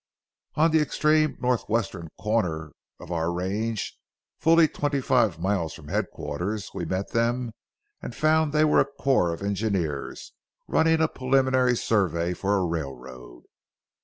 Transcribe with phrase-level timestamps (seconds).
[0.55, 3.99] On the extreme northwestern corner of our range,
[4.39, 7.51] fully twenty five miles from headquarters, we met them
[8.01, 10.33] and found they were a corps of engineers,
[10.67, 13.43] running a preliminary survey for a railroad.